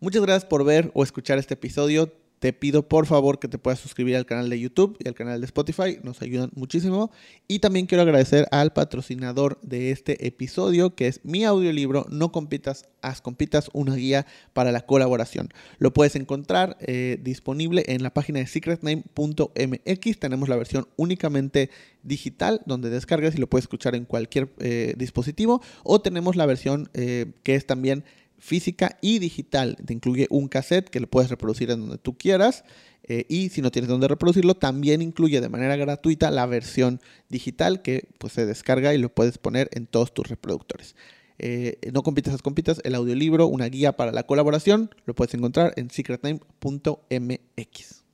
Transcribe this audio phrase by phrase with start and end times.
[0.00, 3.80] Muchas gracias por ver o escuchar este episodio te pido por favor que te puedas
[3.80, 7.10] suscribir al canal de YouTube y al canal de Spotify, nos ayudan muchísimo.
[7.48, 12.86] Y también quiero agradecer al patrocinador de este episodio, que es mi audiolibro No compitas,
[13.02, 15.48] haz compitas, una guía para la colaboración.
[15.78, 20.18] Lo puedes encontrar eh, disponible en la página de secretname.mx.
[20.20, 21.70] Tenemos la versión únicamente
[22.04, 25.60] digital, donde descargas y lo puedes escuchar en cualquier eh, dispositivo.
[25.82, 28.04] O tenemos la versión eh, que es también
[28.38, 29.76] física y digital.
[29.84, 32.64] Te incluye un cassette que lo puedes reproducir en donde tú quieras.
[33.04, 37.82] Eh, y si no tienes donde reproducirlo, también incluye de manera gratuita la versión digital
[37.82, 40.94] que pues, se descarga y lo puedes poner en todos tus reproductores.
[41.38, 45.72] Eh, no compitas, las compitas, el audiolibro, una guía para la colaboración, lo puedes encontrar
[45.76, 48.04] en secretname.mx.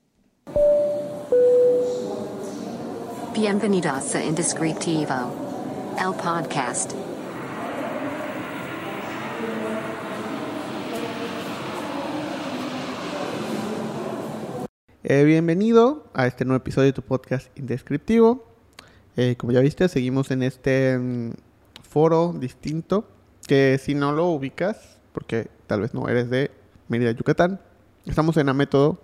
[3.34, 5.32] Bienvenidos a Indescriptivo,
[5.98, 6.93] el podcast.
[15.06, 18.46] Eh, bienvenido a este nuevo episodio de tu podcast Indescriptivo.
[19.16, 21.32] Eh, como ya viste, seguimos en este mm,
[21.82, 23.06] foro distinto
[23.46, 26.51] que si no lo ubicas, porque tal vez no eres de
[26.88, 27.60] Mérida, Yucatán,
[28.06, 28.98] estamos en Amétodo,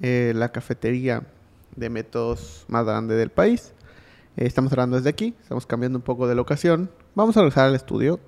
[0.00, 1.26] eh, la cafetería
[1.74, 3.74] de métodos más grande del país.
[4.36, 6.92] estamos hablando desde aquí, estamos cambiando un poco de locación.
[7.16, 8.20] Vamos a regresar al estudio,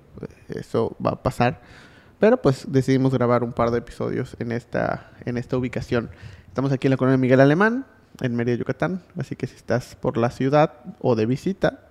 [0.49, 1.61] eso va a pasar.
[2.19, 6.09] Pero pues decidimos grabar un par de episodios en esta, en esta ubicación.
[6.57, 7.85] Estamos aquí en la colonia Miguel Alemán,
[8.19, 9.03] en Mérida, Yucatán.
[9.15, 11.81] Así que si estás por la ciudad o de visita,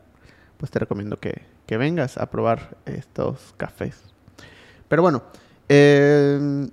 [0.56, 3.94] pues te recomiendo que, vengas a probar estos cafés.
[4.88, 5.22] Pero bueno,
[5.68, 6.68] eh,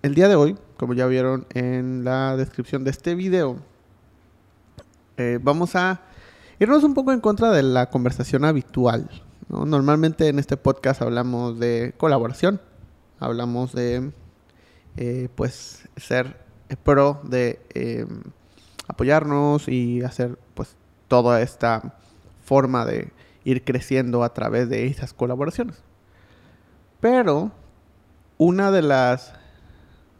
[0.00, 3.58] el día de hoy, como ya vieron en la descripción de este video,
[5.18, 6.00] eh, vamos a
[6.58, 9.10] irnos un poco en contra de la conversación habitual.
[9.50, 12.62] Normalmente en este podcast hablamos de colaboración,
[13.20, 14.10] hablamos de
[14.96, 18.22] eh, pues ser pro de em,
[18.88, 20.76] apoyarnos y hacer pues
[21.08, 21.94] toda esta
[22.44, 23.12] forma de
[23.44, 25.82] ir creciendo a través de esas colaboraciones.
[27.00, 27.50] Pero
[28.38, 29.34] una de las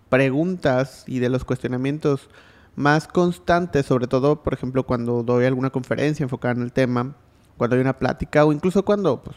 [0.09, 2.29] preguntas y de los cuestionamientos
[2.75, 7.15] más constantes, sobre todo, por ejemplo, cuando doy alguna conferencia enfocada en el tema,
[7.57, 9.37] cuando hay una plática o incluso cuando pues,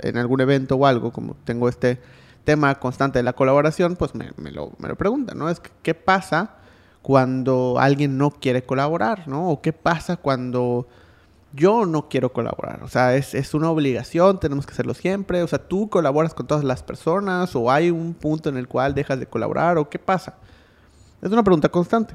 [0.00, 2.00] en algún evento o algo, como tengo este
[2.44, 5.48] tema constante de la colaboración, pues me, lo, me lo preguntan, ¿no?
[5.48, 6.56] Es que, ¿qué pasa
[7.02, 9.50] cuando alguien no quiere colaborar, ¿no?
[9.50, 10.86] O qué pasa cuando
[11.52, 12.82] yo no quiero colaborar.
[12.82, 15.42] O sea, es, es, una obligación, tenemos que hacerlo siempre.
[15.42, 18.94] O sea, tú colaboras con todas las personas o hay un punto en el cual
[18.94, 20.34] dejas de colaborar o qué pasa.
[21.22, 22.14] Es una pregunta constante.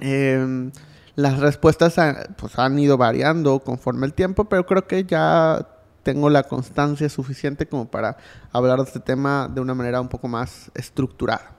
[0.00, 0.70] Em,
[1.14, 1.96] las respuestas
[2.36, 5.66] pues, han ido variando conforme el tiempo, pero creo que ya
[6.06, 8.16] tengo la constancia suficiente como para
[8.52, 11.50] hablar de este tema de una manera un poco más estructurada.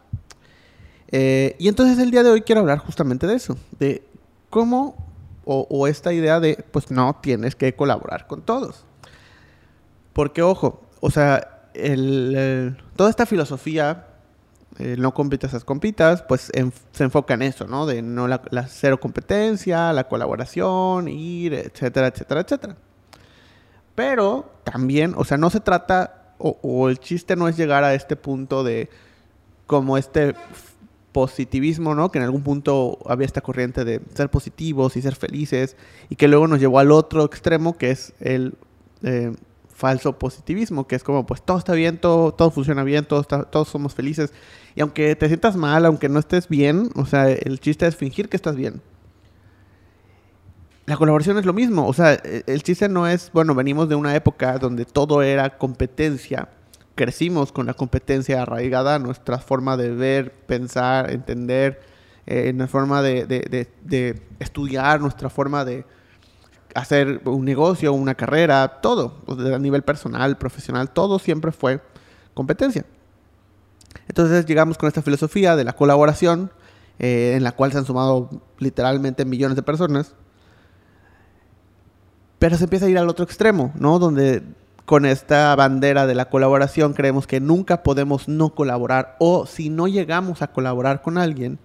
[1.10, 4.08] Eh, y entonces el día de hoy quiero hablar justamente de eso, de
[4.50, 5.06] cómo
[5.44, 8.86] o, esta idea de, pues no tienes que colaborar con todos.
[10.14, 11.70] Porque ojo, o sea,
[12.96, 14.08] toda esta filosofía,
[14.98, 16.52] no compitas, esas compitas, pues
[16.92, 17.86] se enfoca en eso, ¿no?
[17.86, 22.78] De no la, cero competencia, la colaboración, ir, etcétera, etcétera, etcétera.
[23.98, 28.16] Pero también, o sea, no se trata, o, el chiste no es llegar a este
[28.16, 28.92] punto de
[29.66, 30.36] como este
[31.12, 32.12] positivismo, ¿no?
[32.12, 35.76] Que en algún punto había esta corriente de ser positivos y ser felices
[36.10, 38.54] y que luego nos llevó al otro extremo que es el
[39.02, 39.34] eh,
[39.74, 43.68] falso positivismo, que es como pues todo está bien, todo, todo funciona bien, todos, todos
[43.68, 44.32] somos felices
[44.76, 48.30] y aunque te sientas mal, aunque no estés bien, o sea, el chiste es fingir
[48.30, 48.80] que estás bien.
[50.88, 53.96] La colaboración es lo mismo, o sea, e, el chiste no es, bueno, venimos de
[53.96, 56.48] una época donde todo era competencia.
[56.96, 61.82] Crecimos con la competencia arraigada, nuestra forma de ver, pensar, entender,
[62.26, 63.68] eh, nuestra forma de,
[64.40, 65.84] estudiar, nuestra forma de
[66.74, 71.82] hacer un negocio, una carrera, todo, a nivel personal, profesional, todo siempre fue
[72.34, 72.86] competencia.
[74.08, 76.50] Entonces llegamos con esta filosofía de la colaboración,
[76.98, 80.16] eh, en la cual se han sumado literalmente millones de personas,
[82.40, 84.00] pero se empieza a ir al otro extremo, ¿no?
[84.00, 84.44] Donde
[84.86, 89.88] con esta bandera de la colaboración creemos que nunca podemos no colaborar o si no
[89.88, 91.60] llegamos a colaborar con alguien,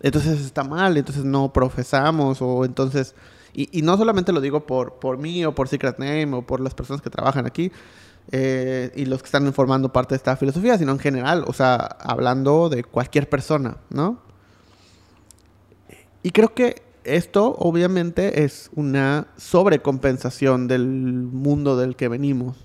[0.00, 3.14] entonces está mal, entonces no profesamos o entonces...
[3.58, 6.74] Y, no solamente lo digo por, por mí o por Secret Name o por las
[6.74, 7.72] personas que trabajan aquí
[8.30, 11.76] eh, y los que están formando parte de esta filosofía, sino en general, o sea,
[11.76, 14.18] hablando de cualquier persona, ¿no?
[16.22, 22.56] Y creo que esto obviamente es una sobrecompensación del mundo del que venimos.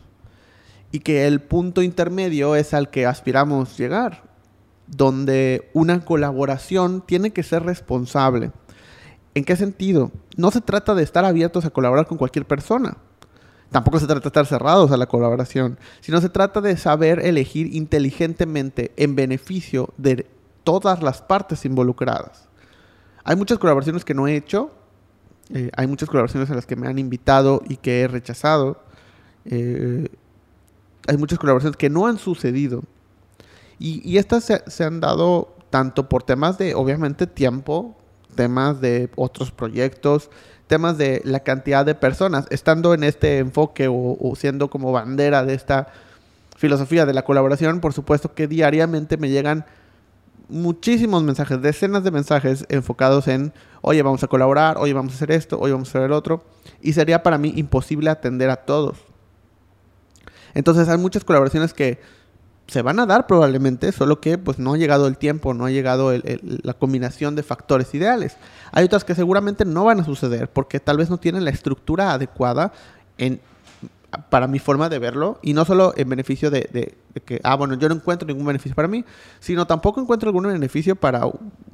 [0.94, 4.24] y que el punto intermedio es al que aspiramos llegar,
[4.88, 8.52] donde una colaboración tiene que ser responsable.
[9.34, 10.12] ¿En qué sentido?
[10.36, 12.98] No se trata de estar abiertos a colaborar con cualquier persona.
[13.72, 17.74] Tampoco se trata de estar cerrados a la colaboración, sino se trata de saber elegir
[17.74, 20.28] inteligentemente en beneficio de
[20.66, 22.50] todas las partes involucradas.
[23.23, 24.71] Hay muchas colaboraciones que no he hecho,
[25.53, 28.83] eh, hay muchas colaboraciones a las que me han invitado y que he rechazado.
[29.45, 30.07] Eh,
[31.07, 32.83] hay muchas colaboraciones que no han sucedido.
[33.79, 37.95] Y, estas se, se, han dado tanto por temas de, obviamente, tiempo,
[38.35, 40.29] temas de otros proyectos,
[40.71, 45.53] temas de la cantidad de personas, estando en este enfoque o, siendo como bandera de
[45.53, 45.88] esta
[46.56, 49.65] filosofía de la colaboración, por supuesto que diariamente me llegan
[50.51, 55.31] muchísimos mensajes, decenas de mensajes enfocados en, oye, vamos a colaborar, oye, vamos a hacer
[55.31, 56.44] esto, oye, vamos a hacer el otro,
[56.81, 58.98] y sería para mí imposible atender a todos.
[60.53, 62.00] Entonces hay muchas colaboraciones que
[62.68, 65.71] se van a dar probablemente, solo que pues no ha llegado el tiempo, no ha
[65.71, 68.38] llegado la combinación de factores ideales.
[68.71, 72.13] Hay otras que seguramente no van a suceder porque tal vez no tienen la estructura
[72.13, 72.71] adecuada
[73.18, 73.42] en,
[74.30, 77.88] para mi forma de verlo y no solo en beneficio de, que, ah, bueno, yo
[77.90, 79.06] no encuentro ningún beneficio para mí,
[79.40, 81.25] sino tampoco encuentro algún beneficio para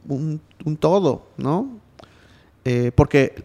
[0.08, 0.42] un,
[0.80, 1.80] todo, ¿no?
[2.64, 3.44] Eh, porque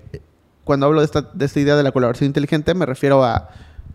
[0.65, 3.49] cuando hablo de esta, de esta idea de la colaboración inteligente me refiero a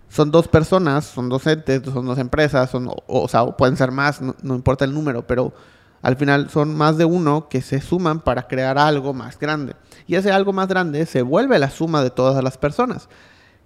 [0.10, 4.22] son dos personas, son dos entes, son dos empresas, son, o, sea, pueden ser más,
[4.22, 5.54] no, importa el número, pero
[6.02, 9.76] al final son más de uno que se suman para crear algo más grande.
[10.08, 13.10] Y ese algo más grande se vuelve la suma de todas las personas.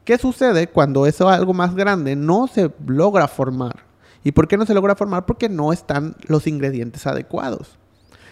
[0.03, 3.83] ¿Qué sucede cuando eso algo más grande no se logra formar?
[4.23, 5.25] ¿Y por qué no se logra formar?
[5.25, 7.77] Porque no están los ingredientes adecuados.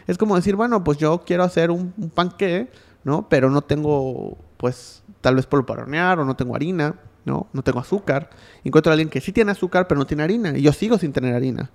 [0.08, 2.72] Es como decir, bueno, pues yo quiero hacer un, un panqué,
[3.04, 3.28] ¿no?
[3.30, 6.96] Pero no tengo, pues, tal vez polvo para hornear o no tengo harina
[7.26, 7.48] ¿no?
[7.54, 8.30] No tengo azúcar.
[8.64, 10.58] Encuentro a alguien que sí tiene azúcar, pero no tiene harina.
[10.58, 11.72] Y yo sigo sin tener harina.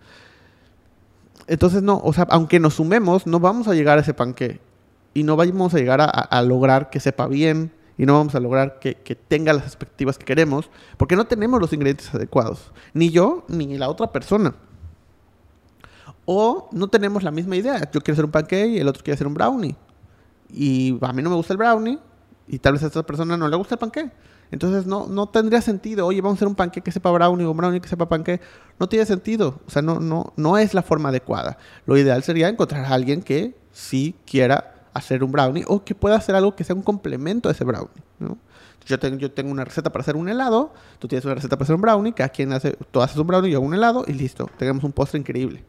[1.46, 4.60] Entonces, no, o sea, aunque nos sumemos, no vamos a llegar a ese panque.
[5.12, 7.72] Y no vamos a llegar a, lograr que sepa bien.
[7.96, 10.70] Y no vamos a lograr que, que, tenga las expectativas que queremos.
[10.96, 12.72] Porque no tenemos los ingredientes adecuados.
[12.92, 14.54] Ni yo, ni la otra persona.
[16.24, 17.90] O no tenemos la misma idea.
[17.92, 19.76] Yo quiero hacer un pancake y el otro quiere hacer un brownie.
[20.50, 21.98] Y a mí no me gusta el brownie.
[22.48, 24.12] Y tal vez a esta persona no le gusta el pancake.
[24.50, 27.50] Entonces no, no tendría sentido, oye, vamos a hacer un panque que sepa brownie o
[27.50, 28.40] un brownie que sepa panque.
[28.78, 29.60] No tiene sentido.
[29.66, 31.58] O sea, no, no, no es la forma adecuada.
[31.86, 36.16] Lo ideal sería encontrar a alguien que sí quiera hacer un brownie o que pueda
[36.16, 37.90] hacer algo que sea un complemento a ese brownie.
[38.86, 41.64] Yo, tengo, yo tengo una receta para hacer un helado, tú tienes una receta para
[41.64, 44.12] hacer un brownie, cada quien hace, tú haces un brownie, yo hago un helado y
[44.12, 45.64] listo, tenemos un postre increíble.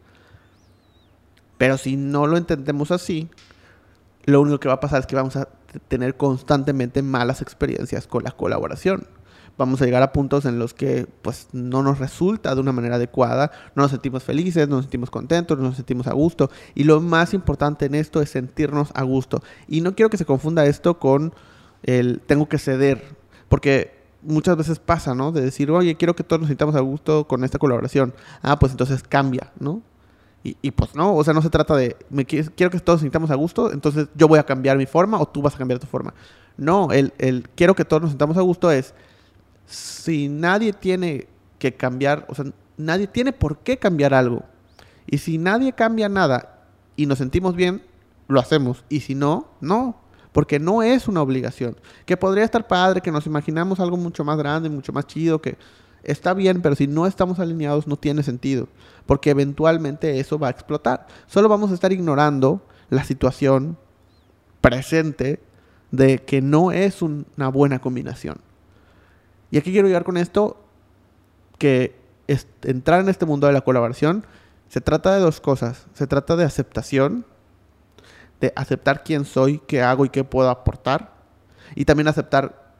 [1.57, 3.29] Pero si no lo entendemos así,
[4.25, 5.47] lo único que va a pasar es que vamos a
[5.87, 9.07] tener constantemente malas experiencias con la colaboración.
[9.57, 12.95] Vamos a llegar a puntos en los que pues no nos resulta de una manera
[12.95, 16.49] adecuada, no nos sentimos felices, no nos sentimos contentos, no nos sentimos a gusto.
[16.73, 19.41] Y lo más importante en esto es sentirnos a gusto.
[19.67, 21.33] Y no quiero que se confunda esto con
[21.83, 23.15] el tengo que ceder,
[23.47, 25.31] porque muchas veces pasa, ¿no?
[25.31, 28.13] De decir, oye, quiero que todos nos sintamos a gusto con esta colaboración.
[28.41, 29.81] Ah, pues entonces cambia, ¿no?
[30.61, 31.97] Y, pues no, o sea, no se trata de,
[32.27, 35.25] quiero que todos nos sintamos a gusto, entonces yo voy a cambiar mi forma o
[35.25, 36.13] tú vas a cambiar tu forma.
[36.55, 38.93] No, el, el quiero que todos nos sintamos a gusto es,
[39.65, 41.27] si nadie tiene
[41.59, 42.45] que cambiar, o sea,
[42.77, 44.43] nadie tiene por qué cambiar algo.
[45.07, 46.65] Y si nadie cambia nada
[46.95, 47.81] y nos sentimos bien,
[48.27, 48.83] lo hacemos.
[48.89, 49.95] Y si no, no.
[50.31, 51.77] Porque no es una obligación.
[52.05, 55.57] Que podría estar padre, que nos imaginamos algo mucho más grande, mucho más chido, que
[56.03, 58.67] está bien, pero si no estamos alineados no tiene sentido,
[59.05, 61.07] porque eventualmente eso va a explotar.
[61.27, 63.77] Solo vamos a estar ignorando la situación
[64.61, 65.39] presente
[65.91, 68.37] de que no es una buena combinación.
[69.51, 70.63] Y aquí quiero llegar con esto,
[71.57, 71.95] que
[72.63, 74.25] entrar en este mundo de la colaboración
[74.69, 75.85] se trata de dos cosas.
[75.93, 77.25] Se trata de aceptación,
[78.41, 81.13] de aceptar quién soy, qué hago y qué puedo aportar.
[81.75, 82.73] Y también aceptar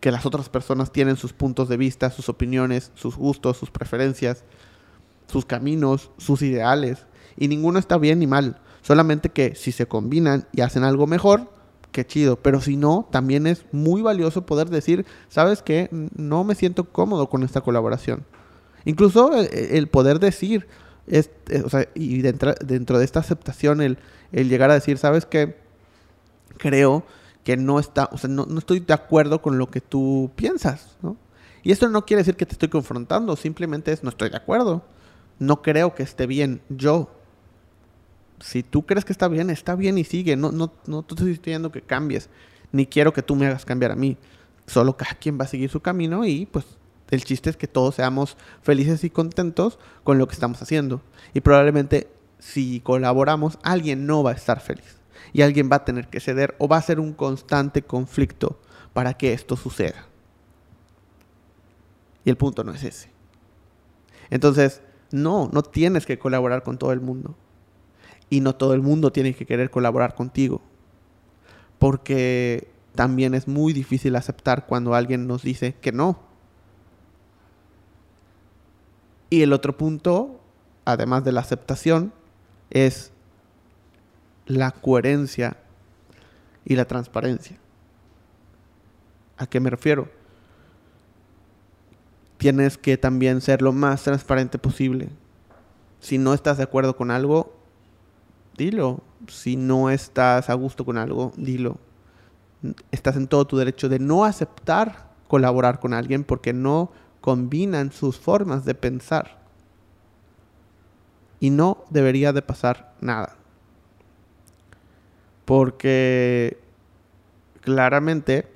[0.00, 4.44] que las otras personas tienen sus puntos de vista, sus opiniones, sus gustos, sus preferencias,
[5.28, 7.06] sus caminos, sus ideales.
[7.36, 8.60] Y ninguno está bien ni mal.
[8.82, 11.53] Solamente que si se combinan y hacen algo mejor,
[11.94, 12.36] qué chido.
[12.36, 15.88] Pero si no, también es muy valioso poder decir, ¿sabes qué?
[16.14, 18.26] No me siento cómodo con esta colaboración.
[18.84, 20.66] Incluso el, poder decir,
[21.06, 23.96] es, eh, o sea, y dentro, dentro, de esta aceptación, el,
[24.32, 25.56] el llegar a decir, ¿sabes qué?
[26.58, 27.06] Creo
[27.44, 31.16] que no está, o sea, no, estoy de acuerdo con lo que tú piensas, ¿no?
[31.62, 34.82] Y esto no quiere decir que te estoy confrontando, simplemente es no estoy de acuerdo.
[35.38, 37.10] No creo que esté bien yo.
[38.44, 40.36] Si tú crees que está bien, está bien y sigue.
[40.36, 42.28] No, no, no te estoy diciendo que cambies,
[42.72, 44.18] ni quiero que tú me hagas cambiar a mí.
[44.66, 46.66] Solo cada quien va a seguir su camino y pues
[47.10, 51.00] El chiste es que todos seamos felices y contentos con lo que estamos haciendo.
[51.32, 54.98] Y probablemente si colaboramos, alguien no va a estar feliz.
[55.32, 58.60] Y alguien va a tener que ceder o va a ser un constante conflicto
[58.92, 60.06] para que esto suceda.
[62.26, 63.10] Y el punto no es ese.
[64.28, 64.82] Entonces,
[65.12, 67.34] no, no tienes que colaborar con todo el mundo.
[68.30, 70.60] Y no todo el mundo tiene que querer colaborar contigo.
[71.78, 76.18] Porque también es muy difícil aceptar cuando alguien nos dice que no.
[79.30, 80.40] Y el otro punto,
[80.84, 82.12] además de la aceptación,
[82.70, 83.12] es
[84.46, 85.56] la coherencia
[86.64, 87.58] y la transparencia.
[89.36, 90.08] ¿A qué me refiero?
[92.36, 95.08] Tienes que también ser lo más transparente posible.
[96.00, 97.56] Si no estás de acuerdo con algo,
[98.56, 99.00] dilo.
[99.28, 101.78] Si no estás a gusto con algo, dilo.
[102.90, 108.18] Estás en todo tu derecho de no aceptar colaborar con alguien porque no combinan sus
[108.18, 109.38] formas de pensar.
[111.40, 113.36] Y no debería de pasar nada.
[115.44, 116.58] Porque
[117.60, 118.48] claramente,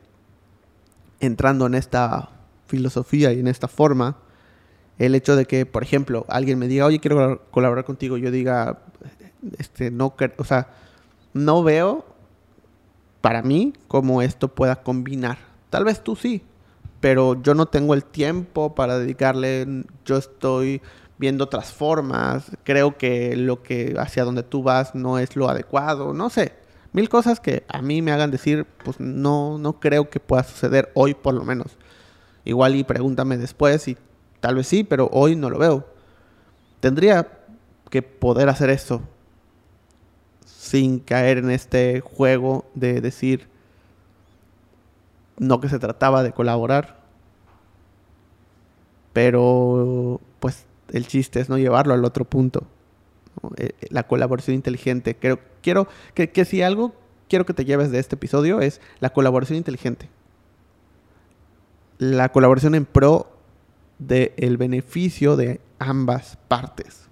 [1.21, 2.31] entrando en esta
[2.67, 4.17] filosofía y en esta forma,
[4.99, 8.81] el hecho de que, por ejemplo, alguien me diga, oye, quiero colaborar contigo, yo diga,
[9.59, 10.69] este, no, o sea,
[11.33, 12.05] no veo
[13.21, 15.39] para mí cómo esto pueda combinar.
[15.71, 16.43] Tal vez tú sí,
[17.01, 20.81] pero yo no tengo el tiempo para dedicarle, yo estoy
[21.19, 26.15] viendo otras formas, creo que lo que hacia donde tú vas no es lo adecuado,
[26.15, 26.55] no sé,
[26.93, 30.91] mil cosas que a mí me hagan decir, pues no, no creo que pueda suceder
[30.95, 31.77] hoy por lo menos.
[32.45, 33.97] Igual y pregúntame después y
[34.41, 35.87] tal vez sí, pero hoy no lo veo.
[36.81, 37.29] Tendría
[37.91, 39.03] que poder hacer eso
[40.49, 43.49] sin caer en este juego de decir
[45.39, 46.99] no que se trataba de colaborar,
[49.13, 52.67] pero pues el chiste es no llevarlo al otro punto.
[53.57, 55.17] Eh, eh, la colaboración inteligente.
[55.17, 56.95] Creo, quiero que, que si algo
[57.29, 60.09] quiero que te lleves de este episodio es la colaboración inteligente.
[61.99, 63.31] La colaboración en pro
[63.99, 67.09] del beneficio de ambas partes.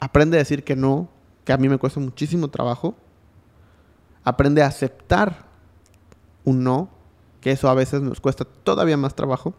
[0.00, 1.08] Aprende a decir que no,
[1.48, 2.94] que a mí me cuesta muchísimo trabajo.
[4.22, 5.46] Aprende a aceptar
[6.44, 6.90] un no,
[7.40, 9.54] que eso a veces nos cuesta todavía más trabajo.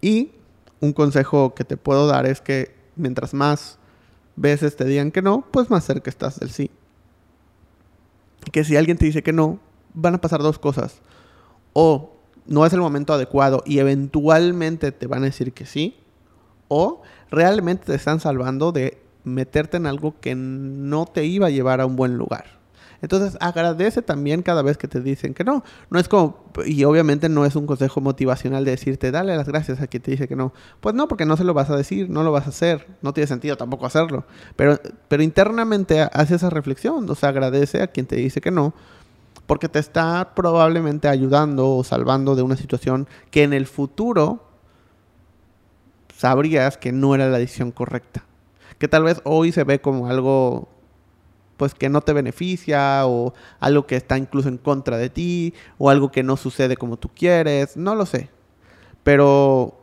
[0.00, 0.32] Y
[0.80, 3.78] un consejo que te puedo dar es que mientras más
[4.36, 6.70] veces te digan que no, pues más cerca estás del sí.
[8.52, 9.60] Que si alguien te dice que no,
[9.92, 11.02] van a pasar dos cosas.
[11.74, 15.94] O no es el momento adecuado y eventualmente te van a decir que sí.
[16.68, 21.80] O realmente te están salvando de meterte en algo que no te iba a llevar
[21.80, 22.56] a un buen lugar.
[23.02, 25.64] Entonces agradece también cada vez que te dicen que no.
[25.90, 29.80] No es como, y obviamente no es un consejo motivacional de decirte, dale las gracias
[29.80, 30.54] a quien te dice que no.
[30.80, 33.12] Pues no, porque no se lo vas a decir, no lo vas a hacer, no
[33.12, 34.24] tiene sentido tampoco hacerlo.
[34.54, 38.74] Pero, pero internamente hace esa reflexión, o sea, agradece a quien te dice que no,
[39.46, 44.46] porque te está probablemente ayudando o salvando de una situación que en el futuro
[46.16, 48.24] sabrías que no era la decisión correcta.
[48.78, 50.68] Que tal vez hoy se ve como algo
[51.56, 55.88] pues que no te beneficia o algo que está incluso en contra de ti o
[55.90, 58.30] algo que no sucede como tú quieres, no lo sé.
[59.02, 59.78] Pero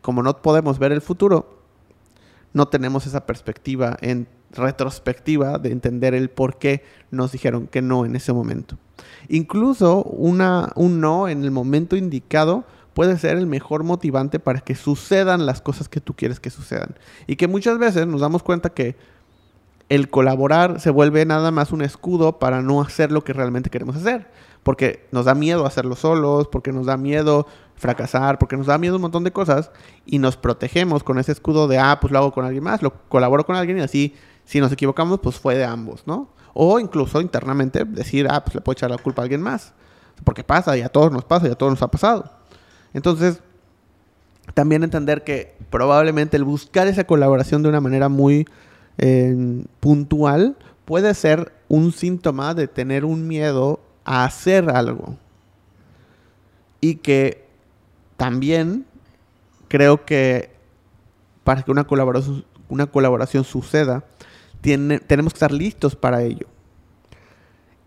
[0.00, 1.62] como no podemos ver el futuro,
[2.52, 8.04] no tenemos esa perspectiva en retrospectiva de entender el por qué nos dijeron que no
[8.04, 8.76] en ese momento.
[9.28, 12.64] Incluso una, un no en el momento indicado
[12.94, 16.96] puede ser el mejor motivante para que sucedan las cosas que tú quieres que sucedan.
[17.26, 18.96] Y que muchas veces nos damos cuenta que
[19.88, 23.96] el colaborar se vuelve nada más un escudo para no hacer lo que realmente queremos
[23.96, 24.26] hacer.
[24.62, 28.96] Porque nos da miedo hacerlo solos, porque nos da miedo fracasar, porque nos da miedo
[28.96, 29.70] un montón de cosas
[30.06, 32.92] y nos protegemos con ese escudo de, ah, pues lo hago con alguien más, lo
[33.08, 36.28] colaboro con alguien y así, si nos equivocamos, pues fue de ambos, ¿no?
[36.54, 39.72] O incluso internamente decir, ah, pues le puedo echar la culpa a alguien más.
[40.24, 42.41] Porque pasa y a todos nos pasa y a todos nos ha pasado.
[42.94, 43.40] Entonces,
[44.54, 48.46] también entender que probablemente el buscar esa colaboración de una manera muy
[49.80, 55.16] puntual puede ser un síntoma de tener un miedo a hacer algo.
[56.80, 57.46] Y que
[58.16, 58.84] también
[59.68, 60.50] creo que
[61.44, 64.04] para que una colaboración, una colaboración suceda,
[64.60, 66.46] tiene, tenemos que estar listos para ello.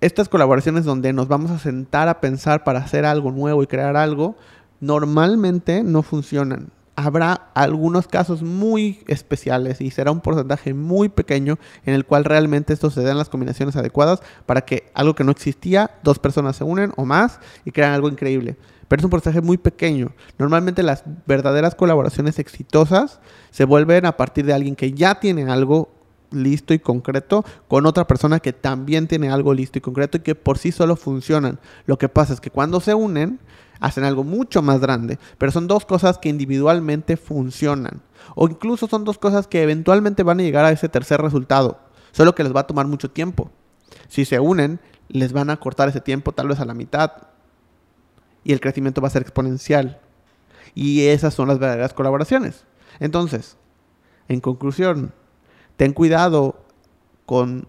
[0.02, 3.96] Estas colaboraciones donde nos vamos a sentar a pensar para hacer algo nuevo y crear
[3.96, 4.36] algo,
[4.80, 11.94] normalmente no funcionan habrá algunos casos muy especiales y será un porcentaje muy pequeño en
[11.94, 15.92] el cual realmente esto se den las combinaciones adecuadas para que algo que no existía,
[16.04, 18.56] dos personas se unen o más y crean algo increíble.
[18.88, 20.12] pero es un porcentaje muy pequeño.
[20.38, 25.90] Normalmente las verdaderas colaboraciones exitosas se vuelven a partir de alguien que ya tiene algo
[26.32, 30.36] listo y concreto con otra persona que también tiene algo listo y concreto y que
[30.36, 31.60] por sí solo funcionan.
[31.88, 33.40] Lo que pasa es que cuando se unen,
[33.80, 38.02] hacen algo mucho más grande, pero son dos cosas que individualmente funcionan.
[38.36, 41.80] O incluso son dos cosas que eventualmente van a llegar a ese tercer resultado,
[42.12, 43.52] solo que les va a tomar mucho tiempo.
[44.08, 44.80] Si se unen,
[45.10, 47.12] les van a cortar ese tiempo tal vez a la mitad
[48.44, 50.00] y el crecimiento va a ser exponencial.
[50.74, 52.66] Y esas son las verdaderas colaboraciones.
[53.00, 53.58] Entonces,
[54.28, 55.14] en conclusión,
[55.78, 56.66] ten cuidado
[57.26, 57.68] con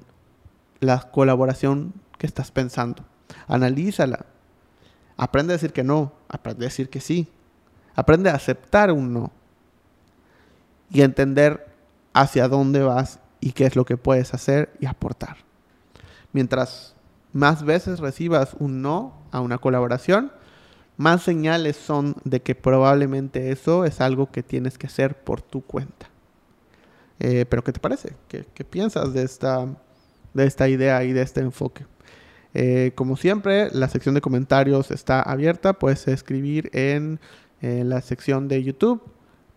[0.80, 3.04] la colaboración que estás pensando.
[3.48, 4.26] Analízala.
[5.16, 7.28] Aprende a decir que no, aprende a decir que sí.
[7.94, 9.32] Aprende a aceptar un no.
[10.90, 11.66] Y entender
[12.12, 15.38] hacia dónde vas y qué es lo que puedes hacer y aportar.
[16.32, 16.94] Mientras
[17.32, 20.32] más veces recibas un no a una colaboración,
[20.96, 25.62] más señales son de que probablemente eso es algo que tienes que hacer por tu
[25.62, 26.08] cuenta.
[27.18, 28.14] Eh, pero ¿qué te parece?
[28.28, 29.66] ¿Qué, piensas de esta,
[30.35, 31.87] de esta idea y de este enfoque?
[32.58, 35.75] Eh, como siempre, la sección de comentarios está abierta.
[35.75, 37.20] Puedes escribir en,
[37.60, 39.02] la sección de YouTube.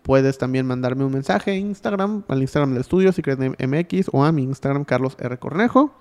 [0.02, 4.44] Puedes también mandarme un mensaje en Instagram, al Instagram del estudio, MX, o a mi
[4.44, 5.38] Instagram, Carlos R.
[5.38, 5.94] Cornejo.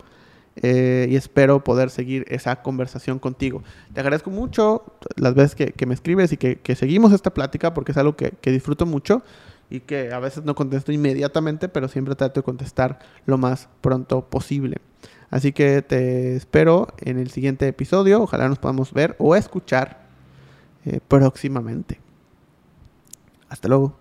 [0.56, 3.62] Eh, y espero poder seguir esa conversación contigo.
[3.94, 4.82] Te agradezco mucho
[5.14, 8.86] las veces que, me escribes y que, seguimos esta plática porque es algo que, disfruto
[8.86, 9.22] mucho
[9.70, 14.28] y que a veces no contesto inmediatamente, pero siempre trato de contestar lo más pronto
[14.28, 14.78] posible.
[15.30, 18.23] Así que te espero en el siguiente episodio.
[18.23, 20.00] Ojalá nos podamos ver o escuchar
[20.85, 22.00] eh, próximamente.
[23.49, 23.94] Hasta luego.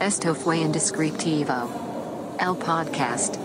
[0.00, 1.54] Esto fue Indescriptivo.
[2.38, 3.36] El podcast.